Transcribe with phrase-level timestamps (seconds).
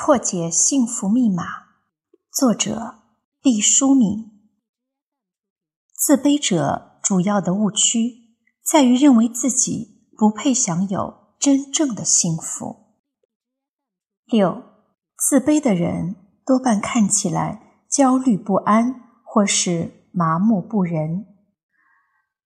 [0.00, 1.42] 破解幸福密码，
[2.30, 3.00] 作者
[3.42, 4.30] 毕淑敏。
[5.92, 12.94] 自卑者主要的误区在于认为自己不配享有真正的幸福。
[14.26, 14.62] 六，
[15.16, 16.14] 自卑的人
[16.46, 21.26] 多半看起来焦虑不安，或是麻木不仁。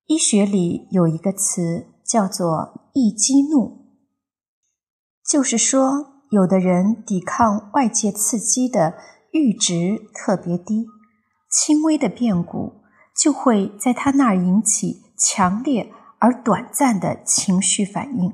[0.06, 3.92] 医学里有一个词叫做“易激怒”，
[5.22, 6.11] 就是说。
[6.32, 8.94] 有的人抵抗外界刺激的
[9.32, 10.86] 阈值特别低，
[11.50, 12.80] 轻微的变故
[13.14, 18.32] 就会在他那儿引起强烈而短暂的情绪反应。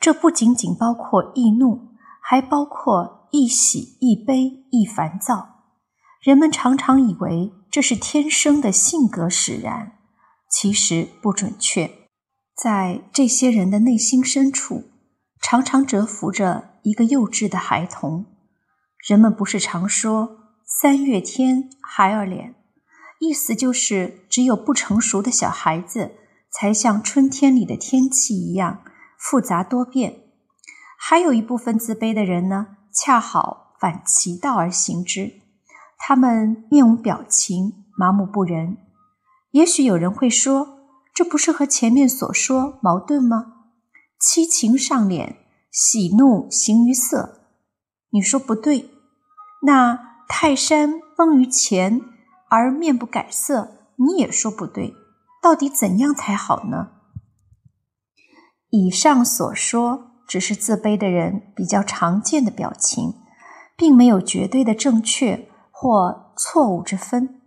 [0.00, 1.90] 这不仅仅包括易怒，
[2.20, 5.68] 还包括易喜、易悲、易烦躁。
[6.20, 9.92] 人们常常以为这是天生的性格使然，
[10.50, 11.88] 其实不准确。
[12.60, 14.90] 在这些人的内心深处，
[15.40, 16.73] 常常蛰伏着。
[16.84, 18.26] 一个幼稚的孩童，
[19.08, 20.36] 人们不是常说
[20.68, 22.54] “三月天，孩儿脸”，
[23.20, 26.12] 意思就是只有不成熟的小孩子
[26.52, 28.82] 才像春天里的天气一样
[29.18, 30.24] 复杂多变。
[30.98, 35.40] 还有一部分自卑的人呢，恰好反其道而行之，
[35.96, 38.76] 他们面无表情，麻木不仁。
[39.52, 40.80] 也许有人会说，
[41.14, 43.54] 这不是和前面所说矛盾吗？
[44.20, 45.43] 七情上脸。
[45.74, 47.48] 喜怒形于色，
[48.10, 48.90] 你说不对。
[49.66, 52.00] 那泰山崩于前
[52.48, 54.94] 而面不改色，你也说不对。
[55.42, 56.90] 到底怎样才好呢？
[58.70, 63.14] 以上所说只是自卑的人比较常见的表情，
[63.76, 67.40] 并没有绝对的正确或错误之分。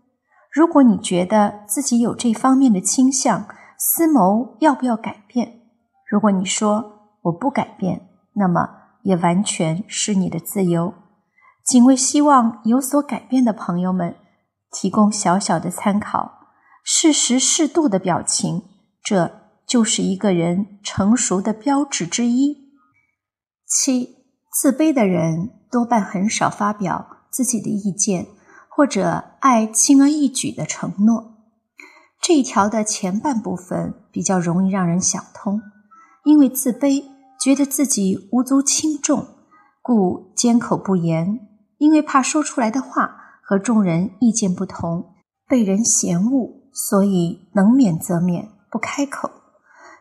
[0.52, 5.62] 如果你觉得自己有这方面的倾向，思谋要不要改变？
[6.06, 8.07] 如果你说我不改变。
[8.40, 8.70] 那么
[9.02, 10.94] 也完全是你的自由，
[11.66, 14.16] 仅为希望有所改变的朋友们
[14.72, 16.34] 提供小小的参考。
[16.84, 18.64] 适时适度的表情，
[19.04, 22.72] 这就是一个人成熟的标志之一。
[23.68, 24.24] 七，
[24.54, 28.28] 自卑的人多半很少发表自己的意见，
[28.70, 31.34] 或者爱轻而易举的承诺。
[32.22, 35.60] 这一条的前半部分比较容易让人想通，
[36.24, 37.17] 因为自卑。
[37.40, 39.26] 觉得自己无足轻重，
[39.82, 41.40] 故缄口不言。
[41.78, 43.12] 因为怕说出来的话
[43.44, 45.14] 和众人意见不同，
[45.48, 49.30] 被人嫌恶，所以能免则免，不开口。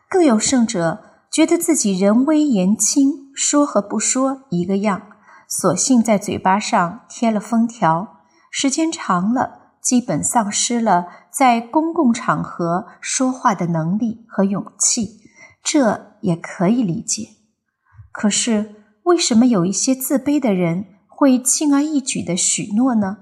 [0.09, 5.03] 更有甚者，觉得自己人微言轻，说和不说一个样，
[5.47, 8.21] 索性在嘴巴上贴了封条。
[8.49, 15.19] 时间长了，基本丧失了在公共场合说话的能力和勇气。
[15.69, 17.27] 这也可以理解，
[18.13, 23.17] 可是为什么有一些自卑的人会轻而易举的许诺呢？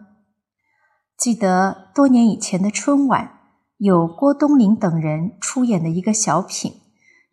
[1.18, 3.40] 记得多年以前的春晚，
[3.80, 6.82] 有郭冬临等人出演的一个小品，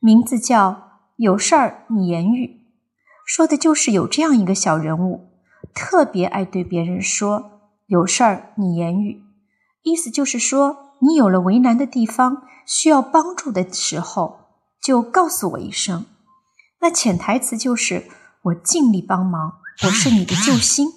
[0.00, 0.70] 名字叫
[1.16, 2.46] 《有事儿你言语》，
[3.26, 5.28] 说的就是有这样一个小人物，
[5.74, 9.22] 特别爱对别人说“有事儿你言语”，
[9.84, 14.40] 意思就是说，你有了为难的地方，需要帮助的时候。
[14.82, 16.06] 就告诉我一声，
[16.80, 18.08] 那潜台词就是
[18.42, 20.88] 我尽力帮忙，我是你的救星。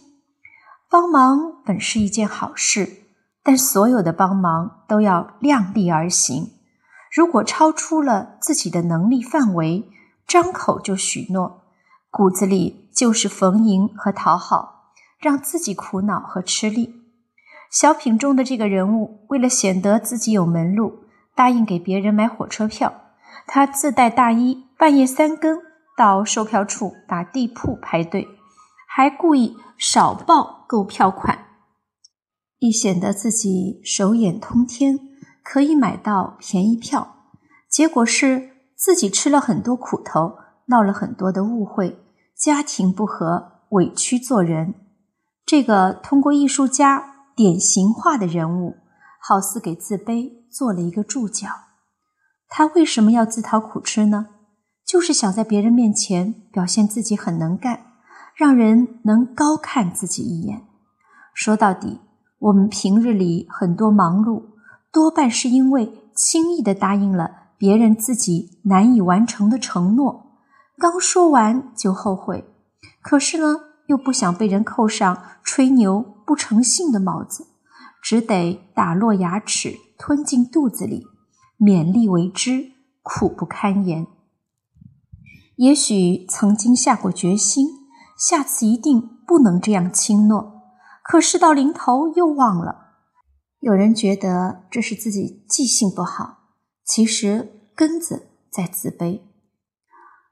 [0.89, 3.03] 帮忙本是一件好事，
[3.43, 6.53] 但所有的帮忙都要量力而行。
[7.13, 9.87] 如果超出了自己的能力范围，
[10.27, 11.61] 张口就许诺，
[12.09, 17.03] 骨子里就是逢迎和讨好，让自己苦恼和吃力。
[17.69, 21.03] 小品中的这个人物，为了显得自己有门路，
[21.35, 23.04] 答应给别人买火车票。
[23.47, 25.59] 他自带大衣，半夜三更
[25.97, 28.27] 到售票处打地铺排队，
[28.87, 31.45] 还故意少报购票款，
[32.59, 34.99] 以显得自己手眼通天，
[35.43, 37.15] 可以买到便宜票。
[37.69, 40.37] 结果是自己吃了很多苦头，
[40.67, 41.99] 闹了很多的误会，
[42.37, 44.75] 家庭不和，委屈做人。
[45.45, 48.75] 这个通过艺术家典型化的人物，
[49.21, 51.47] 好似给自卑做了一个注脚。
[52.47, 54.27] 他为什么要自讨苦吃呢？
[54.85, 57.87] 就是想在别人面前表现自己很能干，
[58.35, 60.61] 让人能高看自己一眼。
[61.33, 61.99] 说到底，
[62.37, 64.43] 我们平日里很多忙碌，
[64.91, 70.37] 多半是因为轻易的答应了别人自己难以完成的承诺，
[70.77, 72.45] 刚说完就后悔。
[73.01, 77.47] 可是呢，又不想被人扣上吹牛不诚信的帽子，
[78.03, 81.07] 只得打落牙齿，吞进肚子里。
[81.57, 82.71] 勉力为之，
[83.01, 84.07] 苦不堪言。
[85.57, 87.67] 也许曾经下过决心，
[88.17, 90.61] 下次一定不能这样轻诺，
[91.03, 92.95] 可事到临头又忘了。
[93.61, 96.39] 有人觉得这是自己记性不好，
[96.83, 99.21] 其实根子在自卑。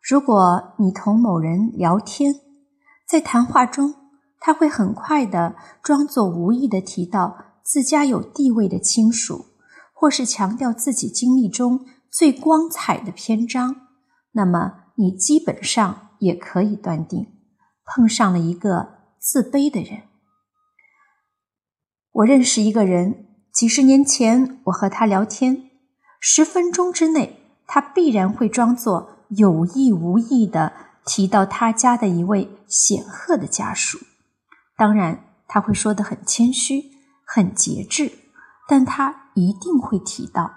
[0.02, 2.36] 如果你同某人聊天，
[3.08, 3.96] 在谈话中，
[4.40, 9.46] 他会很快的装作无意的提到自家有地位的亲属，
[10.04, 13.88] 或是强调自己经历中最光彩的篇章，
[14.34, 17.28] 那么你基本上也可以断定，
[17.86, 20.02] 碰上了一个自卑的人。
[22.12, 25.70] 我认识一个人，几十年前我和他聊天，
[26.20, 29.28] 十分钟之内，他必然会装作。
[29.30, 30.74] 有意无意的
[31.06, 34.00] 提到他家的一位显赫的家属，
[34.76, 36.92] 当然他会说的很谦虚、
[37.26, 38.12] 很节制，
[38.68, 40.52] 但他一定会提到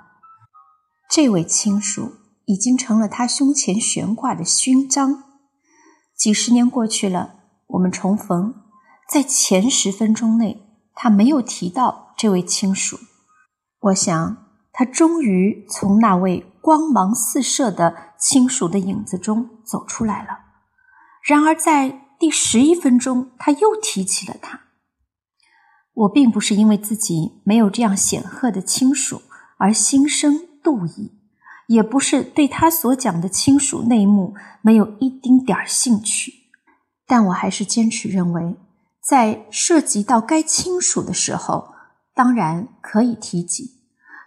[1.09, 2.13] 这位亲属
[2.45, 5.25] 已经成了他胸前悬挂的勋章。
[6.17, 7.37] 几十年过去了，
[7.69, 8.55] 我们重逢，
[9.11, 10.63] 在前十分钟内，
[10.95, 12.99] 他没有提到这位亲属。
[13.81, 14.37] 我想，
[14.73, 16.53] 他终于从那位。
[16.67, 20.41] 光芒四射的亲属的影子中走出来了。
[21.23, 24.63] 然而，在第十一分钟，他又提起了他。
[25.97, 29.23] 我并不是因为自己没有这样显赫的亲属
[29.57, 31.13] 而心生妒意，
[31.69, 36.33] 也不是对他所讲的亲属内幕没有一丁点儿兴趣，
[37.07, 38.57] 但我还是坚持认为，
[39.03, 41.69] 在涉及到该亲属的时候，
[42.15, 43.77] 当然可以提及。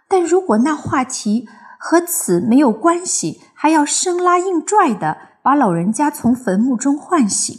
[0.08, 7.56] 但如果那话题，和此没有关系，还要生拉硬拽的把老人家从坟墓中唤醒，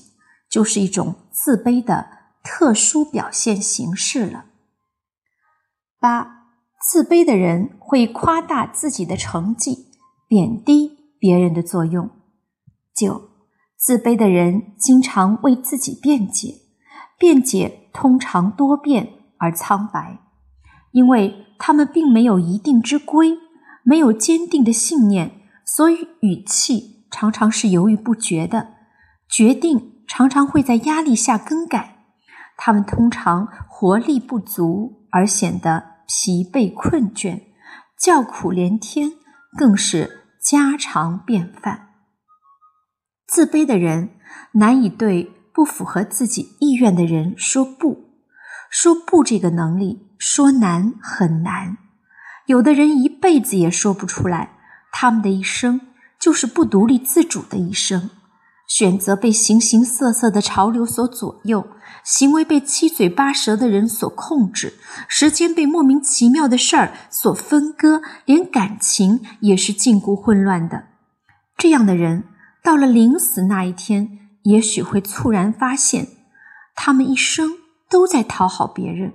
[0.50, 4.46] 就是一种自卑的特殊表现形式了。
[6.00, 6.48] 八，
[6.82, 9.92] 自卑的人会夸大自己的成绩，
[10.28, 12.10] 贬低别人的作用。
[12.96, 13.30] 九，
[13.78, 16.56] 自卑的人经常为自己辩解，
[17.18, 20.20] 辩解通常多变而苍白，
[20.92, 23.38] 因为他们并没有一定之规。
[23.84, 28.76] 没有坚定的信念，所以语气常常是犹豫不决的，
[29.28, 32.01] 决定常常会在压力下更改。
[32.64, 37.42] 他们通常活力不足，而显得疲惫困倦，
[37.98, 39.14] 叫苦连天，
[39.58, 41.88] 更是家常便饭。
[43.26, 44.12] 自卑的人
[44.52, 48.12] 难以对不符合自己意愿的人说不，
[48.70, 51.80] 说不这个能力说难很难。
[52.46, 54.60] 有的人一辈子也说不出来，
[54.92, 55.82] 他们的一生
[56.20, 58.12] 就是不独立自主的一生，
[58.74, 61.68] 选择被形形色色的潮流所左右，
[62.06, 64.76] 行为被七嘴八舌的人所控制，
[65.10, 70.86] 时间被莫名其妙的事儿所分割，连感情也是禁锢混乱的。
[71.58, 72.24] 这样的人
[72.64, 76.08] 到了临死那一天，也许会猝然发现，
[76.74, 77.58] 他们一生。
[77.92, 79.12] 都在讨好别人，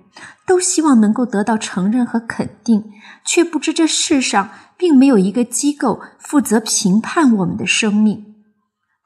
[0.47, 2.85] 都希望能够得到承认和肯定，
[3.25, 8.35] 却不知这世上并没有一个机构负责评判我们的生命。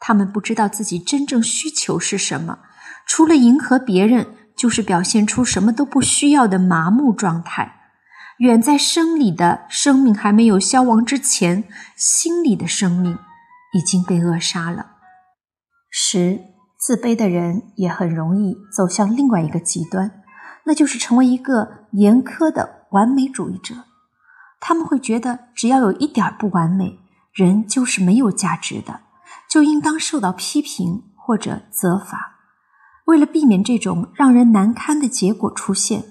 [0.00, 2.58] 他们不知道自己真正需求是什么，
[3.06, 7.76] 除了迎合别人，就是表现出什么都不需要的麻木状态。
[8.38, 11.64] 远在生理的生命还没有消亡之前，
[11.94, 13.18] 心理的生命
[13.74, 14.86] 已经被扼杀了。
[15.90, 16.40] 十。
[16.82, 20.22] 自卑的人也很容易走向另外一个极端，
[20.64, 23.74] 那就是成为一个严苛的完美主义者。
[24.60, 26.98] 他们会觉得，只要有一点不完美，
[27.34, 29.00] 人就是没有价值的，
[29.50, 32.38] 就应当受到批评或者责罚。
[33.06, 36.04] 为了避免这种让人难堪的结果出现，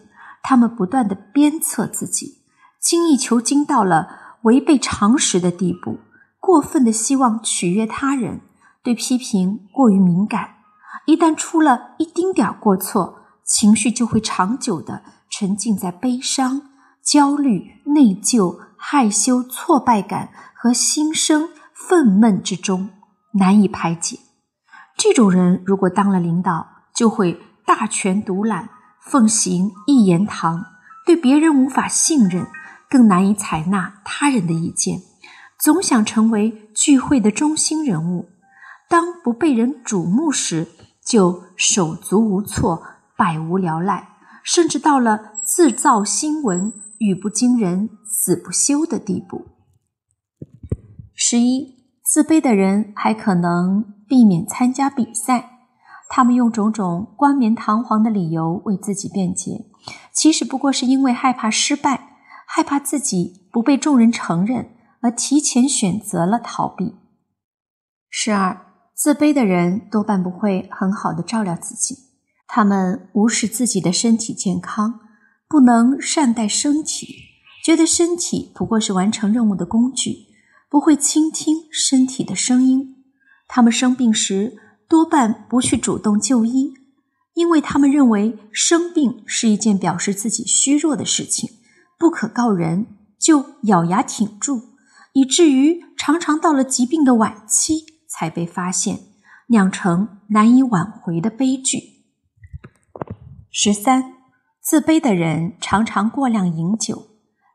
[0.44, 2.44] 他们不断的鞭策自己，
[2.82, 4.10] 精益求精到了
[4.42, 6.00] 违背常识的地步，
[6.42, 8.42] 过分的希望取悦他人，
[8.84, 10.56] 对批评过于敏感。
[11.06, 16.70] 一旦出了一丁点过错，情绪就会长久的沉浸在悲伤、
[17.02, 22.90] 焦虑、内疚、害羞、挫败感和心生愤懑之中，
[23.34, 24.20] 难以排解。
[24.98, 28.70] 这种人如果当了领导，就会大权独揽，
[29.02, 30.66] 奉行一言堂，
[31.06, 32.48] 对别人无法信任，
[32.90, 35.00] 更难以采纳他人的意见，
[35.58, 38.30] 总想成为聚会的中心人物。
[38.90, 40.68] 当不被人瞩目时，
[41.06, 42.84] 就手足无措、
[43.16, 44.10] 百无聊赖，
[44.44, 49.48] 甚至到了自造新闻、语不惊人死不休的地步。
[51.14, 51.79] 十一，
[52.10, 55.60] 自卑的人还可能避免参加比赛，
[56.10, 59.68] 他们用种种冠冕堂皇的理由为自己辩解，
[60.12, 62.16] 其实不过是因为害怕失败，
[62.48, 66.96] 害怕自己不被众人承认，而提前选择了逃避。
[68.10, 68.66] 十二。
[68.96, 71.96] 自卑的人多半不会很好的照料自己，
[72.50, 75.00] 他们无视自己的身体健康，
[75.48, 77.16] 不能善待身体，
[77.64, 80.26] 觉得身体不过是完成任务的工具，
[80.70, 83.04] 不会倾听身体的声音。
[83.48, 84.58] 他们生病时
[84.88, 86.74] 多半不去主动就医，
[87.34, 91.50] 因为他们认为生病是一件表示自己虚弱的事情，
[91.98, 92.86] 不可告人，
[93.20, 94.62] 就咬牙挺住，
[95.14, 99.00] 以至于常常到了疾病的晚期才被发现，
[99.48, 102.04] 酿成难以挽回的悲剧。
[103.52, 104.14] 十三，
[104.62, 107.08] 自卑的人常常过量饮酒，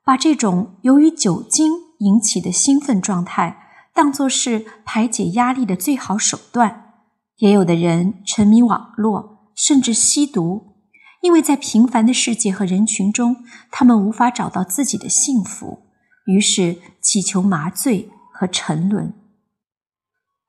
[0.04, 3.56] 把这种由于酒精引起的兴奋状态
[3.94, 6.92] 当作是排解压力的最好手段。
[7.38, 10.76] 也有的人沉迷网络，甚至吸毒，
[11.20, 15.82] 因为在平凡的世界和人群中，他们无法找到自己的幸福，
[16.26, 19.12] 于是祈求麻醉和沉沦。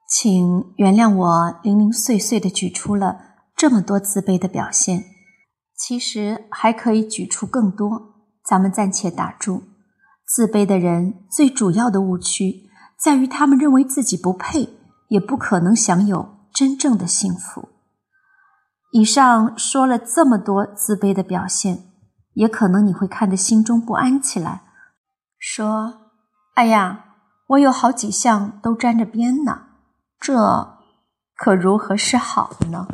[0.08, 3.18] 请原谅我零零碎碎的举出了
[3.56, 5.06] 这么多自卑的表现。
[5.76, 8.14] 其实还可以举出更多，
[8.48, 9.64] 咱们暂且打住。
[10.28, 14.70] 自卑的人最主要的误区在于，他们认为自己不配，
[15.10, 17.70] 也不可能享有真正的幸福。
[18.92, 21.84] 以上说了这么多自卑的表现，
[22.34, 24.64] 也可能你会看得心中不安起来，
[25.38, 26.12] 说
[26.56, 27.06] ：“哎呀，
[27.50, 29.68] 我有好几项都沾着边呢，
[30.20, 30.80] 这
[31.36, 32.88] 可如何是好呢？”